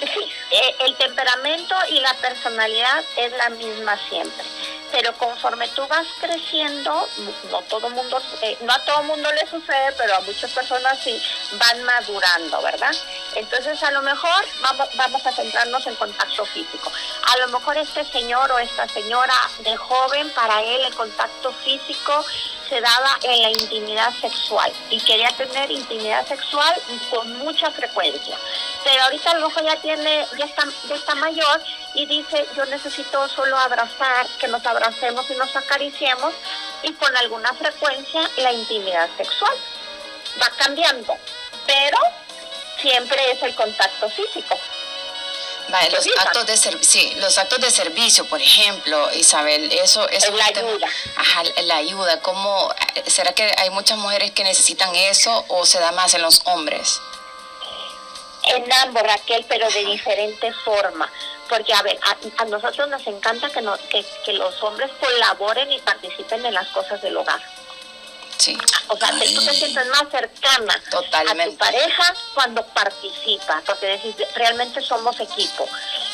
Sí, 0.00 0.32
eh, 0.50 0.76
el 0.80 0.94
temperamento 0.96 1.74
y 1.90 2.00
la 2.00 2.14
personalidad 2.14 3.04
es 3.16 3.32
la 3.32 3.50
misma 3.50 3.98
siempre. 4.08 4.44
pero 4.90 5.12
conforme 5.14 5.68
tú 5.68 5.86
vas 5.86 6.06
creciendo, 6.20 7.08
no 7.50 7.60
todo 7.62 7.90
mundo, 7.90 8.20
eh, 8.42 8.56
no 8.62 8.72
a 8.72 8.78
todo 8.84 9.02
mundo 9.02 9.30
le 9.32 9.46
sucede, 9.46 9.92
pero 9.98 10.14
a 10.16 10.20
muchas 10.20 10.50
personas 10.52 10.98
sí 11.02 11.20
van 11.58 11.82
madurando, 11.82 12.62
¿verdad? 12.62 12.94
Entonces 13.34 13.82
a 13.82 13.90
lo 13.90 14.02
mejor 14.02 14.44
vamos, 14.62 14.88
vamos 14.94 15.26
a 15.26 15.32
centrarnos 15.32 15.86
en 15.86 15.94
contacto 15.96 16.44
físico. 16.46 16.90
A 17.24 17.36
lo 17.38 17.48
mejor 17.48 17.76
este 17.76 18.04
señor 18.04 18.50
o 18.50 18.58
esta 18.58 18.88
señora 18.88 19.34
de 19.58 19.76
joven, 19.76 20.30
para 20.30 20.62
él 20.62 20.84
el 20.86 20.94
contacto 20.94 21.52
físico 21.64 22.24
se 22.68 22.80
daba 22.80 23.18
en 23.22 23.42
la 23.42 23.50
intimidad 23.50 24.12
sexual 24.20 24.72
y 24.90 25.00
quería 25.00 25.30
tener 25.30 25.70
intimidad 25.70 26.26
sexual 26.26 26.74
con 27.10 27.38
mucha 27.38 27.70
frecuencia. 27.70 28.36
Pero 28.84 29.02
ahorita 29.02 29.30
a 29.30 29.34
lo 29.34 29.48
mejor 29.48 29.64
ya 29.64 29.76
tiene, 29.76 30.26
ya 30.38 30.44
está, 30.44 30.64
ya 30.88 30.94
está 30.94 31.14
mayor 31.16 31.60
y 31.94 32.06
dice, 32.06 32.46
yo 32.56 32.64
necesito 32.66 33.28
solo 33.28 33.58
abrazar, 33.58 34.26
que 34.38 34.48
nos 34.48 34.64
abracemos 34.64 35.28
y 35.30 35.34
nos 35.34 35.54
acariciemos 35.54 36.32
y 36.82 36.92
con 36.92 37.16
alguna 37.16 37.52
frecuencia 37.54 38.30
la 38.36 38.52
intimidad 38.52 39.08
sexual. 39.16 39.54
Va 40.40 40.50
cambiando, 40.56 41.16
pero 41.66 41.98
siempre 42.80 43.32
es 43.32 43.42
el 43.42 43.54
contacto 43.54 44.08
físico. 44.10 44.58
Vale, 45.68 45.90
los 45.90 46.06
actos 46.18 46.46
de 46.46 46.56
sí, 46.56 47.12
los 47.16 47.36
actos 47.36 47.60
de 47.60 47.70
servicio, 47.70 48.26
por 48.26 48.40
ejemplo, 48.40 49.12
Isabel, 49.12 49.70
eso 49.72 50.08
es 50.08 50.30
la 50.32 50.46
ayuda. 50.46 50.88
Ajá, 51.16 51.42
la 51.62 51.76
ayuda. 51.76 52.20
¿Cómo 52.20 52.74
será 53.06 53.32
que 53.34 53.54
hay 53.58 53.68
muchas 53.70 53.98
mujeres 53.98 54.30
que 54.30 54.44
necesitan 54.44 54.94
eso 54.94 55.44
o 55.48 55.66
se 55.66 55.78
da 55.78 55.92
más 55.92 56.14
en 56.14 56.22
los 56.22 56.40
hombres? 56.44 57.00
En 58.48 58.72
ambos, 58.84 59.02
Raquel, 59.02 59.44
pero 59.48 59.68
de 59.70 59.84
diferente 59.84 60.52
forma. 60.64 61.10
Porque, 61.48 61.72
a 61.72 61.82
ver, 61.82 61.98
a, 62.02 62.44
nosotros 62.46 62.88
nos 62.88 63.06
encanta 63.06 63.50
que, 63.50 63.62
que, 63.90 64.04
que 64.24 64.32
los 64.34 64.62
hombres 64.62 64.90
colaboren 65.00 65.70
y 65.70 65.78
participen 65.80 66.44
en 66.44 66.54
las 66.54 66.68
cosas 66.68 67.00
del 67.02 67.16
hogar. 67.16 67.40
Sí. 68.38 68.56
O 68.86 68.96
sea, 68.96 69.10
tú 69.10 69.44
te 69.44 69.52
sientes 69.52 69.86
más 69.88 70.04
cercana 70.10 70.74
a 70.74 70.90
tu 70.90 71.56
pareja 71.58 72.14
cuando 72.34 72.64
participa, 72.68 73.60
porque 73.66 73.86
decís, 73.86 74.14
realmente 74.34 74.80
somos 74.80 75.18
equipo. 75.18 75.68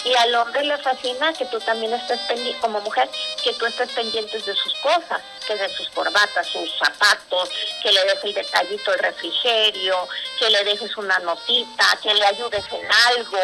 Y 0.05 0.15
al 0.15 0.35
hombre 0.35 0.65
le 0.65 0.79
fascina 0.79 1.33
que 1.35 1.45
tú 1.47 1.61
también 1.61 1.93
estés 1.93 2.19
pendiente, 2.21 2.59
como 2.61 2.81
mujer, 2.81 3.09
que 3.43 3.53
tú 3.55 3.67
estés 3.67 3.91
pendientes 3.91 4.45
de 4.47 4.55
sus 4.55 4.75
cosas, 4.77 5.21
que 5.47 5.55
de 5.55 5.69
sus 5.77 5.89
corbatas, 5.91 6.47
sus 6.47 6.71
zapatos, 6.79 7.51
que 7.83 7.93
le 7.93 8.05
dejes 8.05 8.25
el 8.25 8.35
detallito 8.35 8.93
el 8.93 8.99
refrigerio, 8.99 10.09
que 10.39 10.51
le 10.51 10.65
dejes 10.65 10.97
una 10.97 11.19
notita, 11.21 11.99
que 12.03 12.15
le 12.15 12.27
ayudes 12.27 12.65
en 12.73 12.93
algo, 13.09 13.39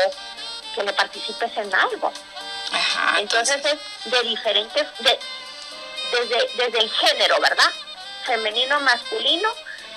que 0.75 0.83
le 0.83 0.93
participes 0.95 1.57
en 1.57 1.75
algo. 1.75 2.13
Ajá, 2.73 3.21
entonces, 3.21 3.57
es 3.65 4.11
de 4.11 4.23
diferentes, 4.23 4.87
de, 5.01 5.19
desde, 6.13 6.51
desde 6.57 6.79
el 6.79 6.91
género, 6.91 7.41
¿verdad? 7.41 7.71
Femenino, 8.25 8.81
masculino, 8.81 9.49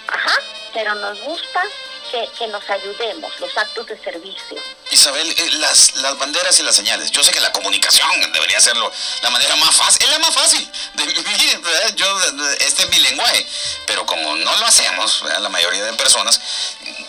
ajá, 0.07 0.33
pero 0.73 0.95
nos 0.95 1.19
gusta 1.21 1.63
que, 2.11 2.29
que, 2.37 2.47
nos 2.47 2.67
ayudemos, 2.69 3.39
los 3.39 3.57
actos 3.57 3.87
de 3.87 3.97
servicio. 3.97 4.57
Isabel, 4.91 5.29
eh, 5.37 5.49
las, 5.53 5.95
las 5.97 6.17
banderas 6.17 6.59
y 6.59 6.63
las 6.63 6.75
señales. 6.75 7.09
Yo 7.11 7.23
sé 7.23 7.31
que 7.31 7.39
la 7.39 7.51
comunicación 7.51 8.09
debería 8.31 8.59
ser 8.61 8.75
la 8.77 9.29
manera 9.29 9.55
más 9.55 9.75
fácil, 9.75 10.03
es 10.03 10.11
la 10.11 10.19
más 10.19 10.33
fácil 10.33 10.71
de 10.93 11.13
Yo, 11.95 12.19
este 12.59 12.83
es 12.83 12.89
mi 12.89 12.99
lenguaje, 12.99 13.45
pero 13.85 14.05
como 14.05 14.35
no 14.35 14.55
lo 14.57 14.65
hacemos, 14.65 15.23
la 15.39 15.49
mayoría 15.49 15.83
de 15.83 15.93
personas, 15.93 16.39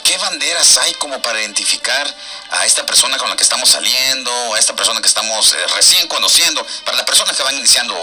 ¿qué 0.05 0.17
banderas 0.19 0.77
hay 0.79 0.93
como 0.95 1.21
para 1.21 1.41
identificar 1.41 2.07
a 2.51 2.67
esta 2.67 2.87
persona 2.87 3.17
con 3.17 3.29
la 3.29 3.37
que 3.37 3.43
estamos 3.43 3.69
saliendo, 3.71 4.55
a 4.55 4.59
esta 4.59 4.77
persona 4.77 5.01
que 5.01 5.09
estamos 5.09 5.53
eh, 5.53 5.57
recién 5.75 6.07
conociendo, 6.07 6.65
para 6.85 6.99
las 6.99 7.07
personas 7.07 7.37
que 7.37 7.43
van 7.43 7.57
iniciando 7.57 7.95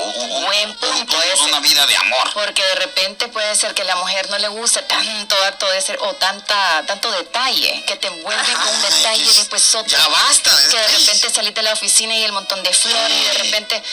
una 1.47 1.59
vida 1.61 1.85
de 1.85 1.95
amor? 1.95 2.29
Porque 2.33 2.63
de 2.63 2.75
repente 2.75 3.27
puede 3.29 3.55
ser 3.55 3.73
que 3.73 3.83
a 3.83 3.85
la 3.85 3.95
mujer 3.95 4.29
no 4.29 4.37
le 4.39 4.47
guste 4.49 4.81
tanto 4.81 5.35
acto 5.45 5.69
de 5.71 5.81
ser 5.81 5.97
o 6.01 6.13
tanta 6.15 6.83
tanto 6.87 7.11
detalle, 7.11 7.83
que 7.85 7.95
te 7.95 8.07
envuelven 8.07 8.55
con 8.55 8.80
y 9.15 9.23
después 9.23 9.75
otro. 9.75 9.97
Ya 9.97 10.07
basta. 10.07 10.51
Que 10.69 10.77
de 10.77 10.87
repente 10.87 11.29
salís 11.29 11.53
de 11.53 11.61
la 11.61 11.73
oficina 11.73 12.15
y 12.15 12.23
el 12.23 12.31
montón 12.31 12.61
de 12.63 12.73
flores 12.73 13.11
y 13.11 13.23
de 13.25 13.33
repente, 13.43 13.83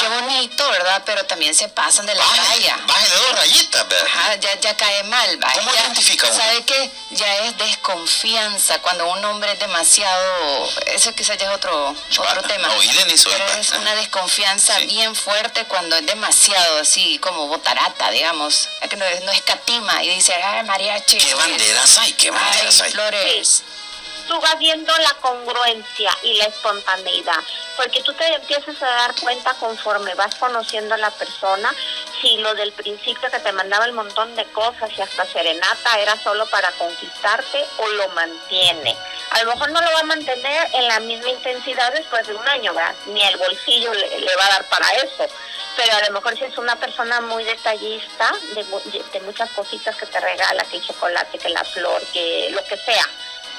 qué, 0.00 0.08
bonito, 0.08 0.68
¿verdad? 0.70 1.02
Pero 1.04 1.24
también 1.26 1.54
se 1.54 1.68
pasan 1.68 2.06
de 2.06 2.14
la 2.14 2.24
raya. 2.24 2.78
Bájale 2.86 3.14
dos 3.14 3.32
rayitas, 3.36 3.88
¿verdad? 3.88 4.06
Ajá, 4.06 4.34
ya, 4.36 4.60
ya 4.60 4.76
cae 4.76 5.02
mal, 5.04 5.42
¿va? 5.42 5.52
¿Cómo 5.52 5.70
identifica 5.72 6.26
uno? 6.26 6.36
¿Sabe 6.36 6.62
qué? 6.64 6.90
Ya 7.10 7.36
es 7.46 7.56
desconfianza 7.58 8.78
cuando 8.80 9.06
un 9.08 9.24
hombre 9.24 9.52
es 9.52 9.58
demasiado, 9.58 10.70
eso 10.86 11.14
quizás 11.14 11.38
ya 11.38 11.46
es 11.46 11.56
otro, 11.56 11.90
otro 11.90 12.42
tema. 12.42 12.68
pero 13.24 13.46
es 13.58 13.70
una 13.72 13.94
desconfianza 13.94 14.78
bien 14.80 15.14
fuerte 15.14 15.64
cuando 15.66 15.96
es 15.96 16.06
demasiado 16.06 16.78
así 16.78 17.18
como 17.18 17.46
botarata, 17.48 18.10
digamos, 18.10 18.68
que 18.88 18.96
no, 18.96 19.04
no 19.24 19.32
escatima 19.32 20.02
y 20.02 20.14
dice, 20.16 20.34
ay, 20.34 20.62
mariachi. 20.64 21.18
¿Qué 21.18 21.34
banderas 21.34 21.98
hay? 21.98 22.12
¿Qué 22.14 22.30
banderas 22.30 22.80
hay? 22.80 22.92
Flores 22.92 23.62
tú 24.34 24.40
vas 24.40 24.58
viendo 24.58 24.92
la 24.98 25.14
congruencia 25.20 26.10
y 26.24 26.34
la 26.34 26.46
espontaneidad, 26.46 27.38
porque 27.76 28.02
tú 28.02 28.12
te 28.14 28.26
empiezas 28.34 28.82
a 28.82 28.86
dar 28.86 29.14
cuenta 29.20 29.54
conforme 29.54 30.12
vas 30.14 30.34
conociendo 30.34 30.94
a 30.94 30.98
la 30.98 31.10
persona, 31.12 31.72
si 32.20 32.38
lo 32.38 32.52
del 32.54 32.72
principio 32.72 33.30
que 33.30 33.38
te 33.38 33.52
mandaba 33.52 33.84
el 33.84 33.92
montón 33.92 34.34
de 34.34 34.44
cosas 34.46 34.90
y 34.96 35.00
hasta 35.00 35.24
serenata 35.26 36.00
era 36.00 36.16
solo 36.16 36.46
para 36.46 36.72
conquistarte 36.72 37.64
o 37.78 37.88
lo 37.90 38.08
mantiene. 38.08 38.96
A 39.30 39.44
lo 39.44 39.52
mejor 39.52 39.70
no 39.70 39.80
lo 39.80 39.92
va 39.92 40.00
a 40.00 40.04
mantener 40.04 40.68
en 40.72 40.88
la 40.88 40.98
misma 40.98 41.28
intensidad 41.28 41.92
después 41.92 42.26
de 42.26 42.34
un 42.34 42.48
año, 42.48 42.74
¿verdad? 42.74 42.94
Ni 43.06 43.22
el 43.22 43.36
bolsillo 43.36 43.94
le, 43.94 44.36
va 44.36 44.46
a 44.46 44.50
dar 44.50 44.64
para 44.64 44.88
eso 44.94 45.28
pero 45.76 45.92
a 45.96 46.06
lo 46.06 46.12
mejor 46.12 46.38
si 46.38 46.44
es 46.44 46.56
una 46.56 46.76
persona 46.76 47.20
muy 47.20 47.42
detallista 47.42 48.32
de, 48.54 48.64
de, 49.12 49.20
muchas 49.22 49.50
cositas 49.50 49.96
que 49.96 50.06
te 50.06 50.20
regala, 50.20 50.62
que 50.70 50.76
el 50.76 50.86
chocolate, 50.86 51.36
que 51.36 51.48
la 51.48 51.64
flor, 51.64 52.00
que 52.12 52.48
lo 52.52 52.62
que 52.64 52.76
sea, 52.76 53.04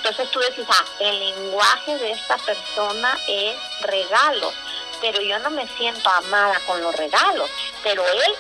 entonces 0.06 0.30
tú 0.30 0.40
decís, 0.40 0.66
ah, 0.70 0.86
el 1.00 1.20
lenguaje 1.20 1.98
de 1.98 2.12
esta 2.12 2.38
persona 2.38 3.18
es 3.28 3.56
regalos, 3.82 4.54
pero 5.02 5.20
yo 5.20 5.40
no 5.40 5.50
me 5.50 5.68
siento 5.70 6.08
amada 6.12 6.62
con 6.68 6.80
los 6.80 6.96
regalos, 6.96 7.50
pero 7.82 8.08
él 8.08 8.36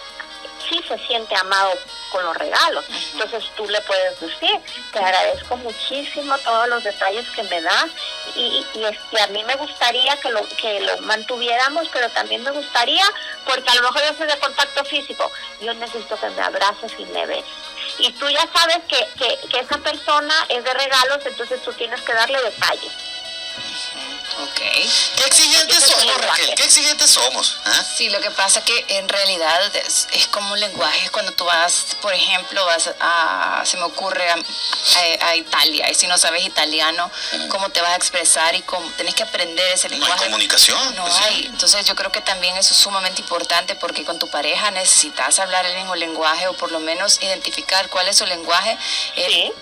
sí 0.69 0.79
se 0.87 0.95
siente 1.07 1.35
amado 1.35 1.71
con 2.11 2.23
los 2.23 2.37
regalos. 2.37 2.85
Entonces 3.13 3.49
tú 3.57 3.67
le 3.67 3.81
puedes 3.81 4.19
decir, 4.19 4.59
te 4.93 4.99
agradezco 4.99 5.57
muchísimo 5.57 6.37
todos 6.37 6.67
los 6.67 6.83
detalles 6.83 7.27
que 7.31 7.41
me 7.41 7.59
das 7.59 7.87
y, 8.35 8.63
y, 8.75 9.17
a 9.17 9.27
mí 9.27 9.43
me 9.43 9.55
gustaría 9.55 10.15
que 10.17 10.29
lo, 10.29 10.47
que 10.61 10.81
lo 10.81 10.99
mantuviéramos, 10.99 11.89
pero 11.91 12.07
también 12.09 12.43
me 12.43 12.51
gustaría, 12.51 13.05
porque 13.43 13.71
a 13.71 13.75
lo 13.75 13.81
mejor 13.81 14.03
yo 14.07 14.17
soy 14.19 14.27
de 14.27 14.37
contacto 14.37 14.85
físico, 14.85 15.31
yo 15.61 15.73
necesito 15.73 16.15
que 16.15 16.29
me 16.29 16.43
abraces 16.43 16.93
y 16.99 17.05
me 17.05 17.25
beses 17.25 17.74
y 17.99 18.11
tú 18.13 18.29
ya 18.29 18.47
sabes 18.53 18.79
que, 18.87 18.97
que, 19.17 19.47
que 19.47 19.59
esa 19.59 19.77
persona 19.77 20.33
es 20.49 20.63
de 20.63 20.73
regalos, 20.73 21.25
entonces 21.25 21.61
tú 21.63 21.73
tienes 21.73 22.01
que 22.01 22.13
darle 22.13 22.41
detalles. 22.41 23.04
Ok. 24.37 24.59
¿Qué 24.59 25.25
exigentes 25.25 25.83
somos, 25.83 26.17
Raquel? 26.17 26.55
¿Qué 26.55 26.63
exigentes 26.63 27.09
somos? 27.09 27.57
¿Ah? 27.65 27.83
Sí, 27.95 28.09
lo 28.09 28.19
que 28.19 28.31
pasa 28.31 28.63
que 28.63 28.85
en 28.89 29.07
realidad 29.07 29.75
es, 29.75 30.07
como 30.31 30.51
un 30.51 30.59
lenguaje. 30.59 31.09
Cuando 31.09 31.31
tú 31.31 31.45
vas, 31.45 31.95
por 32.01 32.13
ejemplo, 32.13 32.65
vas 32.65 32.89
a, 32.99 33.61
se 33.65 33.77
me 33.77 33.83
ocurre, 33.83 34.27
a, 34.29 35.35
Italia, 35.35 35.89
y 35.89 35.95
si 35.95 36.07
no 36.07 36.17
sabes 36.17 36.43
italiano, 36.45 37.09
¿cómo 37.49 37.69
te 37.69 37.81
vas 37.81 37.91
a 37.91 37.95
expresar 37.95 38.55
y 38.55 38.61
cómo 38.61 38.89
tenés 38.91 39.15
que 39.15 39.23
aprender 39.23 39.65
ese 39.73 39.89
lenguaje? 39.89 40.15
No 40.15 40.21
hay 40.21 40.29
comunicación. 40.31 40.95
No 40.95 41.03
pues 41.03 41.15
hay. 41.21 41.45
Entonces 41.45 41.85
yo 41.85 41.95
creo 41.95 42.11
que 42.11 42.21
también 42.21 42.55
eso 42.57 42.73
es 42.73 42.79
sumamente 42.79 43.21
importante 43.21 43.75
porque 43.75 44.03
con 44.03 44.19
tu 44.19 44.29
pareja 44.29 44.71
necesitas 44.71 45.39
hablar 45.39 45.65
el 45.65 45.75
mismo 45.75 45.95
lenguaje 45.95 46.47
o 46.47 46.53
por 46.53 46.71
lo 46.71 46.79
menos 46.79 47.21
identificar 47.21 47.89
cuál 47.89 48.07
es 48.07 48.17
su 48.17 48.25
lenguaje 48.25 48.77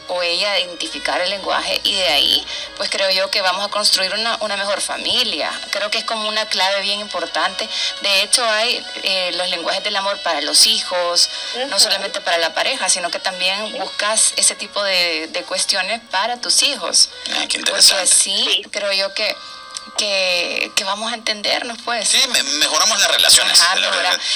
o 0.07 0.21
ella 0.21 0.59
identificar 0.59 1.21
el 1.21 1.29
lenguaje 1.29 1.79
y 1.83 1.93
de 1.95 2.07
ahí, 2.07 2.45
pues 2.77 2.89
creo 2.89 3.09
yo 3.11 3.29
que 3.29 3.41
vamos 3.41 3.65
a 3.65 3.69
construir 3.83 4.13
una, 4.13 4.37
una 4.39 4.55
mejor 4.55 4.79
familia. 4.79 5.51
Creo 5.69 5.91
que 5.91 5.97
es 5.97 6.05
como 6.05 6.29
una 6.29 6.45
clave 6.45 6.79
bien 6.83 7.01
importante. 7.01 7.67
De 7.99 8.21
hecho, 8.21 8.41
hay 8.49 8.81
eh, 9.03 9.33
los 9.33 9.49
lenguajes 9.49 9.83
del 9.83 9.93
amor 9.97 10.17
para 10.19 10.39
los 10.39 10.67
hijos, 10.67 11.29
no 11.67 11.77
solamente 11.77 12.21
para 12.21 12.37
la 12.37 12.53
pareja, 12.53 12.87
sino 12.87 13.11
que 13.11 13.19
también 13.19 13.73
buscas 13.73 14.35
ese 14.37 14.55
tipo 14.55 14.81
de, 14.81 15.43
cuestiones 15.49 15.99
para 16.11 16.39
tus 16.39 16.63
hijos. 16.63 17.09
Ah, 17.35 17.43
qué 17.49 17.57
interesante. 17.57 18.07
sí, 18.07 18.65
creo 18.71 18.93
yo 18.93 19.13
que 19.13 19.35
que, 19.97 20.71
vamos 20.85 21.11
a 21.11 21.15
entendernos, 21.15 21.77
pues. 21.83 22.07
Sí, 22.07 22.21
mejoramos 22.59 22.97
las 23.01 23.11
relaciones. 23.11 23.61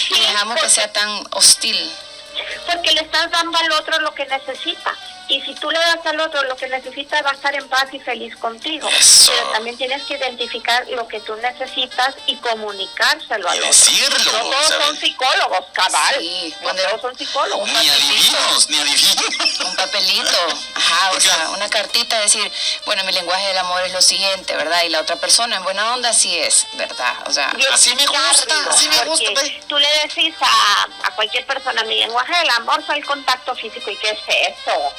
y 0.09 0.19
dejamos 0.19 0.59
que 0.59 0.69
sea 0.69 0.91
tan 0.91 1.25
hostil. 1.31 1.89
Porque 2.65 2.91
le 2.91 2.99
estás 2.99 3.31
dando 3.31 3.57
al 3.57 3.71
otro 3.71 3.97
lo 4.01 4.13
que 4.13 4.25
necesita 4.25 4.93
Y 5.29 5.41
si 5.41 5.53
tú 5.55 5.69
le 5.69 5.77
das 5.77 5.98
al 6.05 6.19
otro 6.22 6.41
lo 6.43 6.55
que 6.55 6.67
necesita, 6.69 7.22
va 7.22 7.31
a 7.31 7.34
estar 7.34 7.53
en 7.53 7.67
paz 7.67 7.88
y 7.93 8.00
feliz 8.00 8.36
contigo. 8.38 8.88
Eso. 8.98 9.31
Pero 9.36 9.50
también 9.51 9.77
tienes 9.77 10.03
que 10.03 10.15
identificar 10.15 10.88
lo 10.89 11.05
que 11.07 11.19
tú 11.19 11.36
necesitas 11.36 12.15
y 12.27 12.38
comunicárselo 12.38 13.50
al 13.50 13.55
Y 13.57 13.60
otro. 13.60 13.67
decirlo, 13.72 14.31
No 14.31 14.39
todos 14.50 14.65
¿sabes? 14.67 14.86
son 14.86 14.98
psicólogos, 14.98 15.65
cabal. 15.74 16.15
Sí, 16.19 16.55
no 16.62 16.74
todos 16.74 17.01
son 17.01 17.17
psicólogos. 17.17 17.67
Ni 17.69 17.89
adivinos, 17.89 18.69
ni 18.69 18.77
adivinos. 18.79 19.60
Un 19.65 19.75
papelito, 19.75 20.48
ajá, 20.75 21.12
o 21.12 21.19
sea, 21.19 21.50
una 21.50 21.69
cartita, 21.69 22.19
decir, 22.19 22.50
bueno, 22.86 23.03
mi 23.03 23.12
lenguaje 23.12 23.48
del 23.48 23.57
amor 23.57 23.81
es 23.84 23.91
lo 23.91 24.01
siguiente, 24.01 24.55
¿verdad? 24.55 24.81
Y 24.84 24.89
la 24.89 25.01
otra 25.01 25.17
persona 25.17 25.57
en 25.57 25.63
buena 25.63 25.93
onda 25.93 26.13
sí 26.13 26.38
es, 26.38 26.65
¿verdad? 26.74 27.13
O 27.25 27.31
sea, 27.31 27.53
Así 27.74 27.93
me 27.96 28.05
gusta, 28.05 28.55
así 28.69 28.88
me 28.89 29.03
gusta, 29.05 29.29
ve. 29.41 29.62
Tú 29.67 29.77
le 29.77 29.88
decís 30.03 30.34
a, 30.39 30.88
a 31.03 31.12
cualquier 31.15 31.46
persona, 31.46 31.84
mi 31.84 32.00
lenguaje 32.00 32.38
del 32.38 32.50
amor 32.51 32.81
fue 32.86 32.96
el 32.98 33.05
contacto 33.05 33.53
físico. 33.55 33.91
¿Y 33.91 33.98
qué 33.98 34.12
es 34.12 34.19
eso? 34.57 34.93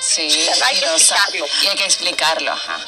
Sí. 0.00 0.48
Hay 0.64 0.76
y, 0.76 0.80
que 0.80 0.86
explicarlo. 0.86 1.46
y 1.62 1.66
hay 1.66 1.76
que 1.76 1.84
explicarlo. 1.84 2.52
Ajá. 2.52 2.78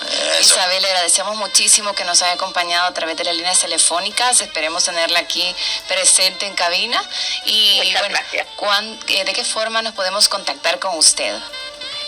Isabel, 0.40 0.82
le 0.82 0.88
agradecemos 0.88 1.36
muchísimo 1.36 1.94
que 1.94 2.04
nos 2.04 2.20
haya 2.22 2.32
acompañado 2.32 2.86
a 2.86 2.94
través 2.94 3.16
de 3.16 3.24
las 3.24 3.34
líneas 3.34 3.58
telefónicas. 3.58 4.40
Esperemos 4.40 4.84
tenerla 4.84 5.20
aquí 5.20 5.54
presente 5.88 6.46
en 6.46 6.54
cabina. 6.54 7.02
Y 7.44 7.80
Muchas 7.84 8.00
bueno, 8.00 8.16
gracias. 8.18 8.46
¿cuán- 8.56 8.98
eh, 9.08 9.24
¿de 9.24 9.32
qué 9.32 9.44
forma 9.44 9.82
nos 9.82 9.94
podemos 9.94 10.28
contactar 10.28 10.78
con 10.78 10.96
usted? 10.96 11.38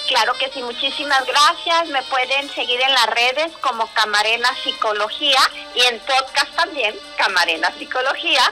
Claro 0.09 0.33
que 0.39 0.51
sí, 0.53 0.63
muchísimas 0.63 1.25
gracias. 1.27 1.87
Me 1.89 2.03
pueden 2.05 2.53
seguir 2.55 2.81
en 2.81 2.93
las 2.95 3.07
redes 3.07 3.53
como 3.61 3.87
Camarena 3.93 4.55
Psicología 4.65 5.41
y 5.75 5.83
en 5.83 5.99
podcast 6.01 6.51
también, 6.57 6.99
Camarena 7.17 7.71
Psicología. 7.79 8.43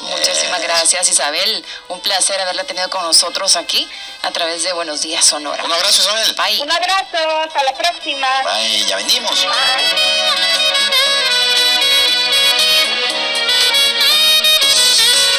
Muchísimas 0.00 0.62
gracias, 0.62 1.08
Isabel. 1.08 1.64
Un 1.88 2.00
placer 2.00 2.40
haberla 2.40 2.64
tenido 2.64 2.88
con 2.90 3.02
nosotros 3.02 3.56
aquí 3.56 3.88
a 4.22 4.30
través 4.30 4.62
de 4.62 4.72
Buenos 4.72 5.02
Días 5.02 5.24
Sonora. 5.24 5.64
Un 5.64 5.72
abrazo, 5.72 6.02
Isabel. 6.02 6.34
Bye. 6.34 6.62
Un 6.62 6.70
abrazo, 6.70 7.40
hasta 7.40 7.62
la 7.62 7.74
próxima. 7.74 8.28
Bye, 8.44 8.84
ya 8.86 8.96
venimos. 8.96 9.42
Bye. 9.42 10.75